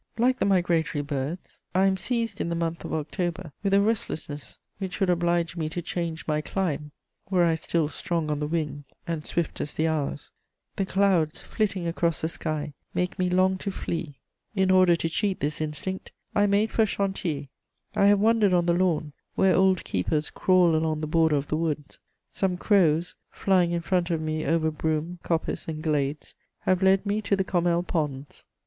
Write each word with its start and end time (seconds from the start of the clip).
Like 0.17 0.39
the 0.39 0.45
migratory 0.45 1.03
birds, 1.03 1.59
I 1.75 1.85
am 1.85 1.95
seized 1.95 2.41
in 2.41 2.49
the 2.49 2.55
month 2.55 2.83
of 2.83 2.91
October 2.91 3.51
with 3.61 3.71
a 3.75 3.81
restlessness 3.81 4.57
which 4.79 4.99
would 4.99 5.11
oblige 5.11 5.55
me 5.55 5.69
to 5.69 5.81
change 5.83 6.25
my 6.27 6.41
clime, 6.41 6.89
were 7.29 7.43
I 7.43 7.53
still 7.53 7.87
strong 7.87 8.31
on 8.31 8.39
the 8.39 8.47
wing 8.47 8.85
and 9.05 9.23
swift 9.23 9.61
as 9.61 9.75
the 9.75 9.87
hours: 9.87 10.31
the 10.75 10.87
clouds 10.87 11.43
flitting 11.43 11.85
across 11.85 12.21
the 12.21 12.27
sky 12.29 12.73
make 12.95 13.19
me 13.19 13.29
long 13.29 13.59
to 13.59 13.69
flee. 13.69 14.17
In 14.55 14.71
order 14.71 14.95
to 14.95 15.07
cheat 15.07 15.39
this 15.39 15.61
instinct, 15.61 16.11
I 16.33 16.47
made 16.47 16.71
for 16.71 16.87
Chantilly. 16.87 17.49
I 17.95 18.07
have 18.07 18.19
wandered 18.19 18.53
on 18.53 18.65
the 18.65 18.73
lawn, 18.73 19.13
where 19.35 19.55
old 19.55 19.83
keepers 19.83 20.31
crawl 20.31 20.75
along 20.75 21.01
the 21.01 21.05
border 21.05 21.35
of 21.35 21.45
the 21.45 21.57
woods. 21.57 21.99
Some 22.31 22.57
crows, 22.57 23.15
flying 23.29 23.71
in 23.71 23.81
front 23.81 24.09
of 24.09 24.19
me 24.19 24.47
over 24.47 24.71
broom, 24.71 25.19
coppice 25.21 25.67
and 25.67 25.83
glades, 25.83 26.33
have 26.61 26.81
led 26.81 27.05
me 27.05 27.21
to 27.21 27.35
the 27.35 27.43
Commelle 27.45 27.83
Ponds. 27.83 28.45